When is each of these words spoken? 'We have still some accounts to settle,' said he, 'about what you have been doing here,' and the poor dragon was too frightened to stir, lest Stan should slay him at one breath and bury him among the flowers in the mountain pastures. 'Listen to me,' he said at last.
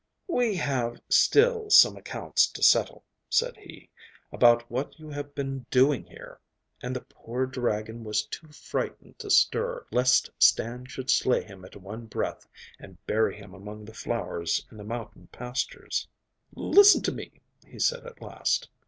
'We 0.27 0.55
have 0.55 0.99
still 1.09 1.69
some 1.69 1.95
accounts 1.95 2.47
to 2.53 2.63
settle,' 2.63 3.03
said 3.29 3.55
he, 3.55 3.91
'about 4.31 4.63
what 4.67 4.97
you 4.99 5.11
have 5.11 5.35
been 5.35 5.67
doing 5.69 6.05
here,' 6.07 6.39
and 6.81 6.95
the 6.95 7.01
poor 7.07 7.45
dragon 7.45 8.03
was 8.03 8.25
too 8.25 8.47
frightened 8.47 9.19
to 9.19 9.29
stir, 9.29 9.85
lest 9.91 10.31
Stan 10.39 10.87
should 10.87 11.11
slay 11.11 11.43
him 11.43 11.63
at 11.65 11.75
one 11.75 12.07
breath 12.07 12.47
and 12.79 12.97
bury 13.05 13.37
him 13.37 13.53
among 13.53 13.85
the 13.85 13.93
flowers 13.93 14.65
in 14.71 14.77
the 14.77 14.83
mountain 14.83 15.27
pastures. 15.31 16.07
'Listen 16.55 17.03
to 17.03 17.11
me,' 17.11 17.39
he 17.67 17.77
said 17.77 18.03
at 18.07 18.23
last. 18.23 18.69